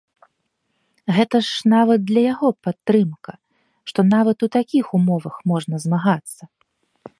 [1.17, 3.33] Гэта ж нават для яго падтрымка,
[3.93, 6.43] што нават у такіх умовах можна змагацца.